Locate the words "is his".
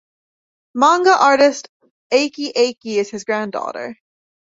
2.97-3.23